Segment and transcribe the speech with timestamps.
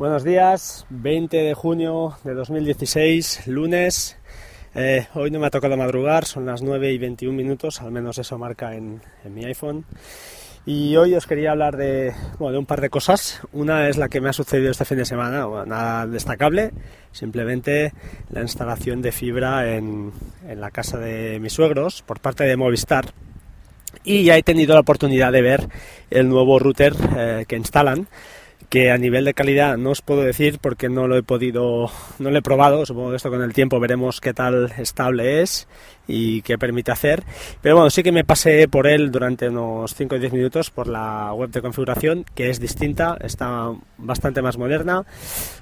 [0.00, 4.16] Buenos días, 20 de junio de 2016, lunes.
[4.74, 8.16] Eh, hoy no me ha tocado madrugar, son las 9 y 21 minutos, al menos
[8.16, 9.84] eso marca en, mi iPhone.
[10.64, 13.42] Y hoy os quería hablar de, bueno, de un par de cosas.
[13.52, 16.70] Una es la que me ha sucedido este fin de semana, bueno, nada destacable,
[17.12, 17.92] simplemente
[18.30, 20.12] la instalación de fibra en,
[20.48, 23.12] en la casa de mis suegros por parte de Movistar.
[24.02, 25.68] Y ya he tenido la oportunidad de ver
[26.08, 28.08] el nuevo router eh, que instalan
[28.70, 32.30] que a nivel de calidad no os puedo decir porque no lo he podido, no
[32.30, 35.66] lo he probado, supongo que esto con el tiempo veremos qué tal estable es
[36.06, 37.24] y qué permite hacer,
[37.62, 40.86] pero bueno, sí que me pasé por él durante unos 5 o 10 minutos por
[40.86, 45.04] la web de configuración, que es distinta, está bastante más moderna,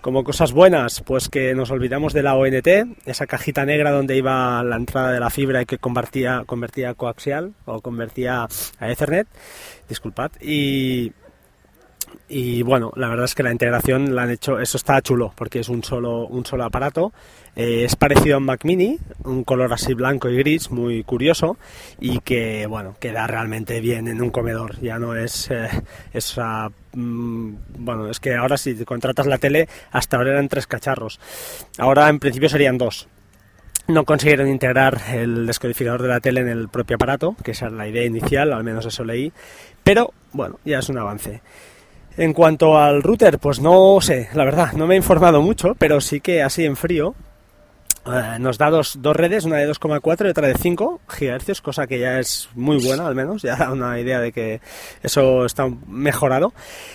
[0.00, 2.68] como cosas buenas, pues que nos olvidamos de la ONT,
[3.06, 6.94] esa cajita negra donde iba la entrada de la fibra y que convertía, convertía a
[6.94, 8.48] coaxial o convertía
[8.80, 9.28] a Ethernet,
[9.88, 11.12] disculpad, y
[12.28, 15.60] y bueno, la verdad es que la integración la han hecho, eso está chulo, porque
[15.60, 17.12] es un solo, un solo aparato.
[17.54, 21.56] Eh, es parecido a un Mac Mini, un color así blanco y gris, muy curioso,
[22.00, 24.80] y que bueno, queda realmente bien en un comedor.
[24.80, 25.68] Ya no es eh,
[26.12, 31.20] esa mm, bueno, es que ahora si contratas la tele, hasta ahora eran tres cacharros.
[31.78, 33.08] Ahora en principio serían dos.
[33.88, 37.76] No consiguieron integrar el descodificador de la tele en el propio aparato, que esa era
[37.76, 39.32] la idea inicial, al menos eso leí.
[39.84, 41.40] Pero bueno, ya es un avance.
[42.16, 46.00] En cuanto al router, pues no sé, la verdad, no me he informado mucho, pero
[46.00, 47.14] sí que así en frío
[48.06, 51.86] eh, nos da dos, dos, redes, una de 2,4 y otra de 5 GHz, cosa
[51.86, 54.60] que ya es muy buena al menos, ya da una idea de que
[55.02, 56.52] eso está mejorado.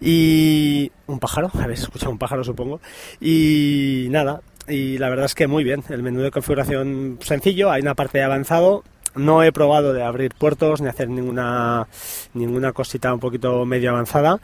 [0.00, 2.80] Y un pájaro, habéis escuchado un pájaro supongo.
[3.20, 7.82] Y nada, y la verdad es que muy bien, el menú de configuración sencillo, hay
[7.82, 11.86] una parte de avanzado, no he probado de abrir puertos ni hacer ninguna
[12.32, 14.40] ninguna cosita un poquito medio avanzada,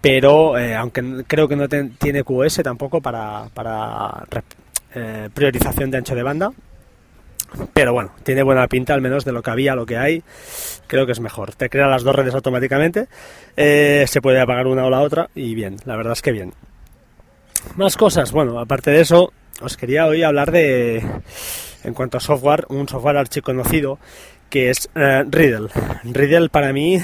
[0.00, 4.24] pero eh, aunque creo que no tiene QoS tampoco para, para
[4.94, 6.50] eh, priorización de ancho de banda.
[7.74, 10.22] Pero bueno, tiene buena pinta al menos de lo que había, lo que hay.
[10.86, 11.54] Creo que es mejor.
[11.54, 13.08] Te crea las dos redes automáticamente.
[13.56, 16.54] Eh, se puede apagar una o la otra y bien, la verdad es que bien.
[17.76, 18.30] Más cosas.
[18.30, 21.04] Bueno, aparte de eso, os quería hoy hablar de,
[21.82, 23.98] en cuanto a software, un software archiconocido
[24.48, 25.68] que es Riddle.
[26.04, 27.00] Riddle para mí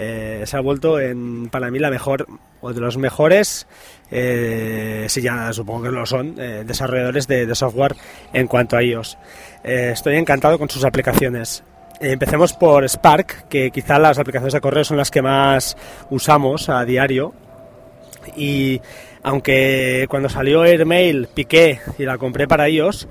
[0.00, 2.28] eh, se ha vuelto en, para mí la mejor
[2.60, 3.66] o de los mejores,
[4.12, 7.96] eh, si ya supongo que lo son, eh, desarrolladores de, software
[8.32, 9.18] en cuanto a iOS.
[9.64, 11.64] estoy encantado con sus aplicaciones.
[12.00, 15.76] empecemos por Spark, que quizá las aplicaciones de correo son las que más
[16.10, 17.34] usamos a diario.
[18.36, 18.80] Y
[19.24, 23.08] aunque cuando salió AirMail piqué y la compré para iOS,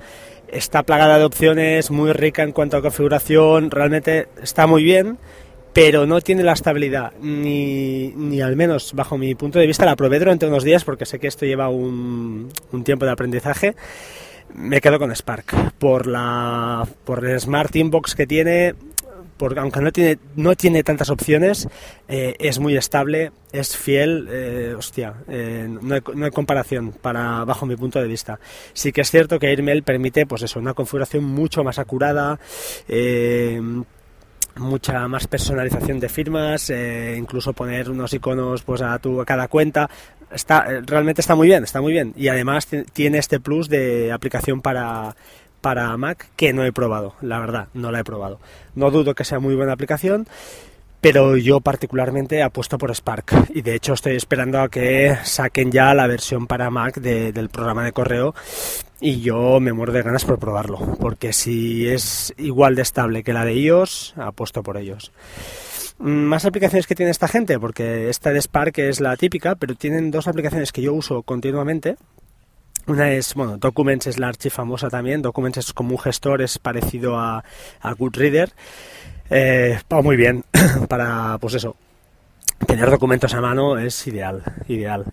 [0.50, 5.18] está plagada de opciones, muy rica en cuanto a configuración, realmente está muy bien
[5.80, 9.94] pero no tiene la estabilidad, ni, ni, al menos bajo mi punto de vista, la
[9.94, 13.76] probé durante unos días porque sé que esto lleva un, un tiempo de aprendizaje.
[14.54, 18.74] Me quedo con Spark por la por el Smart Inbox que tiene,
[19.36, 21.68] porque aunque no tiene no tiene tantas opciones,
[22.08, 27.44] eh, es muy estable, es fiel, eh, hostia, eh, no, hay, no, hay, comparación para
[27.44, 28.40] bajo mi punto de vista.
[28.72, 32.40] Sí que es cierto que AirMail permite, pues eso, una configuración mucho más acurada.
[34.58, 39.48] Mucha más personalización de firmas, eh, incluso poner unos iconos pues a tu a cada
[39.48, 39.88] cuenta.
[40.30, 44.12] Está eh, realmente está muy bien, está muy bien y además tiene este plus de
[44.12, 45.16] aplicación para
[45.60, 48.40] para Mac que no he probado, la verdad, no la he probado.
[48.74, 50.26] No dudo que sea muy buena aplicación
[51.00, 55.94] pero yo particularmente apuesto por Spark y de hecho estoy esperando a que saquen ya
[55.94, 58.34] la versión para Mac del programa de correo
[59.00, 63.32] y yo me muero de ganas por probarlo porque si es igual de estable que
[63.32, 65.12] la de iOS apuesto por ellos
[65.98, 70.10] más aplicaciones que tiene esta gente porque esta de Spark es la típica pero tienen
[70.10, 71.96] dos aplicaciones que yo uso continuamente
[72.88, 75.20] una es, bueno, Documents es la archifamosa también.
[75.20, 77.44] Documents es como un gestor, es parecido a,
[77.82, 78.50] a Goodreader.
[79.28, 80.42] Eh, va muy bien
[80.88, 81.76] para, pues eso,
[82.66, 85.04] tener documentos a mano es ideal, ideal.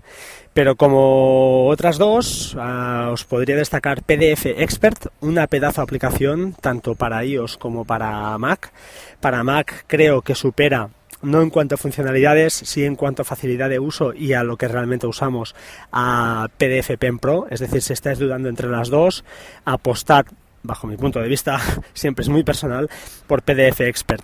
[0.54, 6.96] Pero como otras dos, uh, os podría destacar PDF Expert, una pedazo de aplicación tanto
[6.96, 8.72] para iOS como para Mac.
[9.20, 10.90] Para Mac creo que supera
[11.22, 14.58] no en cuanto a funcionalidades, sí en cuanto a facilidad de uso y a lo
[14.58, 15.56] que realmente usamos
[15.92, 19.24] a PDF Pen Pro, es decir, si estáis dudando entre las dos,
[19.66, 20.26] apostad
[20.66, 21.60] bajo mi punto de vista,
[21.94, 22.90] siempre es muy personal,
[23.28, 24.24] por PDF Expert.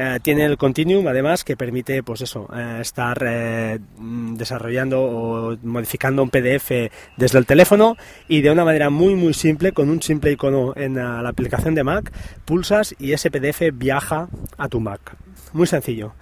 [0.00, 6.22] Eh, tiene el Continuum, además, que permite, pues eso, eh, estar eh, desarrollando o modificando
[6.22, 6.70] un PDF
[7.16, 7.96] desde el teléfono
[8.28, 11.74] y de una manera muy, muy simple, con un simple icono en la, la aplicación
[11.74, 12.12] de Mac,
[12.44, 15.16] pulsas y ese PDF viaja a tu Mac.
[15.52, 16.14] Muy sencillo.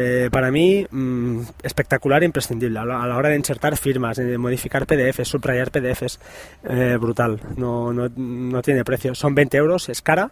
[0.00, 2.78] Eh, para mí, mm, espectacular e imprescindible.
[2.78, 6.20] A la, hora de insertar firmas, de modificar PDFs, subrayar PDFs,
[6.68, 7.40] eh, brutal.
[7.56, 9.16] No, no, no tiene precio.
[9.16, 10.30] Son 20 euros, es cara,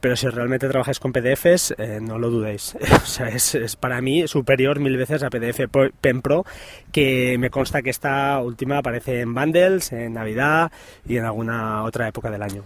[0.00, 2.74] pero si realmente trabajáis con PDFs, eh, no lo dudéis.
[3.02, 5.60] o sea, es, es, para mí superior mil veces a PDF
[6.00, 6.44] Pen Pro,
[6.90, 10.72] que me consta que esta última aparece en bundles, en Navidad
[11.06, 12.64] y en alguna otra época del año.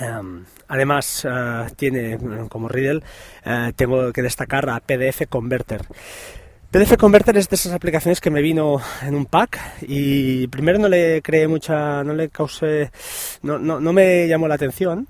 [0.00, 2.18] Um, además, uh, tiene
[2.48, 3.02] como Riddle,
[3.44, 5.82] uh, tengo que destacar a PDF Converter.
[6.70, 10.88] PDF Converter es de esas aplicaciones que me vino en un pack y primero no
[10.88, 12.90] le creé mucha, no le causé,
[13.42, 15.06] no, no, no me llamó la atención,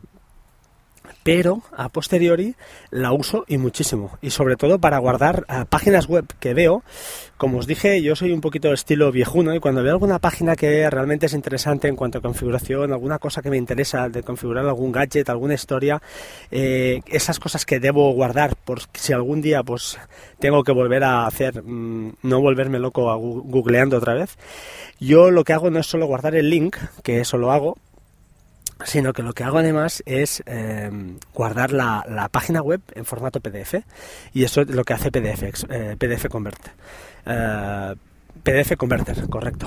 [1.22, 2.54] pero a posteriori
[2.90, 4.18] la uso y muchísimo.
[4.20, 6.82] Y sobre todo para guardar uh, páginas web que veo.
[7.36, 10.54] Como os dije, yo soy un poquito de estilo viejuno y cuando veo alguna página
[10.54, 14.64] que realmente es interesante en cuanto a configuración, alguna cosa que me interesa de configurar
[14.64, 16.00] algún gadget, alguna historia,
[16.52, 19.98] eh, esas cosas que debo guardar por si algún día pues
[20.38, 24.36] tengo que volver a hacer, mmm, no volverme loco a googleando otra vez.
[25.00, 27.76] Yo lo que hago no es solo guardar el link, que eso lo hago,
[28.84, 30.90] sino que lo que hago además es eh,
[31.34, 33.74] guardar la, la, página web en formato PDF
[34.32, 36.68] y eso es lo que hace PDF, eh, PDF Convert.
[37.26, 37.94] Eh,
[38.42, 39.66] PDF Converter, correcto.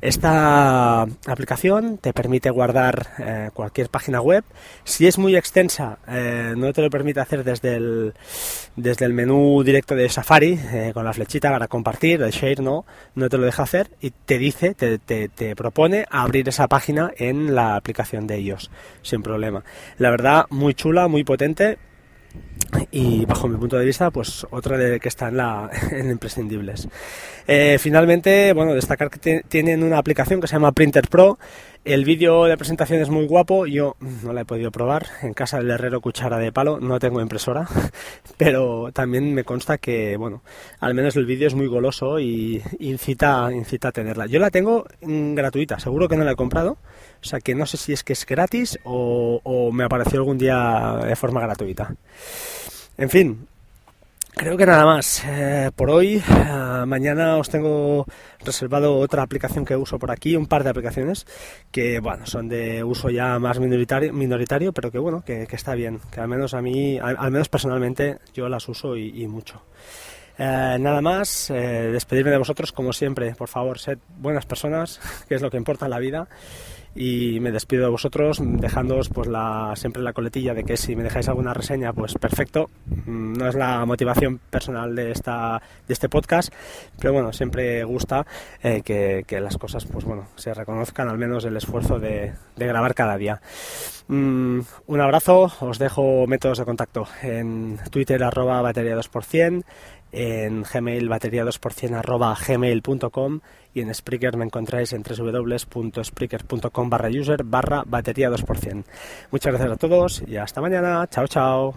[0.00, 4.44] Esta aplicación te permite guardar eh, cualquier página web.
[4.84, 8.14] Si es muy extensa, eh, no te lo permite hacer desde el,
[8.76, 12.84] desde el menú directo de Safari, eh, con la flechita para compartir, el share no,
[13.14, 17.54] no te lo deja hacer y te dice, te, te, propone abrir esa página en
[17.54, 18.70] la aplicación de ellos,
[19.02, 19.64] sin problema.
[19.98, 21.78] La verdad, muy chula, muy potente
[22.90, 26.88] y bajo mi punto de vista, pues otra de que está en, la, en imprescindibles.
[27.46, 31.38] Eh, finalmente, bueno, destacar que tienen una aplicación que se llama Printer Pro.
[31.88, 35.06] El vídeo de presentación es muy guapo, yo no la he podido probar.
[35.22, 37.66] En casa del herrero cuchara de palo, no tengo impresora,
[38.36, 40.42] pero también me consta que, bueno,
[40.80, 44.26] al menos el vídeo es muy goloso y incita, incita a tenerla.
[44.26, 47.64] Yo la tengo mm, gratuita, seguro que no la he comprado, o sea que no
[47.64, 51.96] sé si es que es gratis o, o me apareció algún día de forma gratuita.
[52.98, 53.48] En fin,
[54.34, 56.22] creo que nada más eh, por hoy.
[56.28, 58.06] Uh, mañana os tengo
[58.44, 61.26] reservado otra aplicación que uso por aquí, un par de aplicaciones
[61.70, 65.74] que, bueno, son de uso ya más minoritario, minoritario pero que, bueno, que, que está
[65.74, 69.26] bien, que al menos a mí, al, al menos personalmente, yo las uso y, y
[69.26, 69.62] mucho.
[70.38, 75.34] Eh, nada más, eh, despedirme de vosotros como siempre, por favor, sed buenas personas, que
[75.34, 76.28] es lo que importa en la vida
[76.94, 81.02] y me despido de vosotros dejándoos pues la, siempre la coletilla de que si me
[81.02, 82.70] dejáis alguna reseña pues perfecto.
[83.06, 86.52] Mm, no es la motivación personal de esta de este podcast
[86.98, 88.26] pero bueno siempre gusta
[88.62, 92.66] eh, que, que, las cosas pues bueno se reconozcan al menos el esfuerzo de, de
[92.66, 93.40] grabar cada día.
[94.08, 99.64] Mm, un abrazo os dejo métodos de contacto en twitter arroba batería 2%
[100.12, 103.40] en gmail batería 2% arroba gmail.com
[103.74, 108.84] y en Spreaker me encontráis en www.spreaker.com barra user barra batería 2%.
[109.30, 111.06] Muchas gracias a todos y hasta mañana.
[111.08, 111.74] Chao, chao.